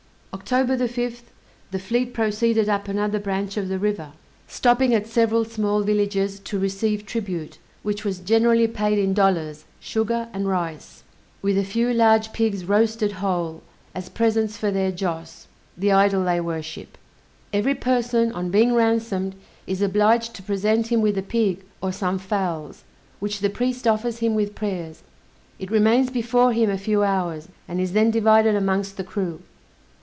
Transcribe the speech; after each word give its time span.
October 0.33 0.77
5th, 0.77 1.23
the 1.71 1.79
fleet 1.79 2.13
proceeded 2.13 2.67
up 2.67 2.87
another 2.87 3.19
branch 3.19 3.57
of 3.57 3.67
the 3.67 3.77
river, 3.77 4.11
stopping 4.47 4.93
at 4.93 5.05
several 5.05 5.43
small 5.45 5.81
villages 5.83 6.39
to 6.39 6.57
receive 6.57 7.05
tribute, 7.05 7.57
which 7.83 8.03
was 8.03 8.17
generally 8.19 8.67
paid 8.67 8.97
in 8.97 9.13
dollars, 9.13 9.65
sugar 9.79 10.29
and 10.33 10.47
rice, 10.47 11.03
with 11.41 11.57
a 11.57 11.65
few 11.65 11.93
large 11.93 12.31
pigs 12.33 12.63
roasted 12.65 13.11
whole, 13.13 13.61
as 13.93 14.07
presents 14.09 14.57
for 14.57 14.71
their 14.71 14.91
joss 14.91 15.47
(the 15.77 15.91
idol 15.91 16.23
they 16.23 16.39
worship). 16.39 16.97
Every 17.53 17.75
person 17.75 18.31
on 18.31 18.49
being 18.51 18.73
ransomed, 18.73 19.35
is 19.67 19.81
obliged 19.81 20.33
to 20.35 20.43
present 20.43 20.87
him 20.87 21.01
with 21.01 21.17
a 21.17 21.21
pig, 21.23 21.63
or 21.83 21.91
some 21.91 22.17
fowls, 22.17 22.83
which 23.19 23.39
the 23.41 23.49
priest 23.49 23.85
offers 23.87 24.19
him 24.19 24.35
with 24.35 24.55
prayers; 24.55 25.03
it 25.59 25.71
remains 25.71 26.09
before 26.09 26.51
him 26.53 26.69
a 26.69 26.77
few 26.77 27.03
hours, 27.03 27.49
and 27.67 27.79
is 27.79 27.91
then 27.93 28.11
divided 28.11 28.55
amongst 28.55 28.95
the 28.97 29.03
crew. 29.03 29.41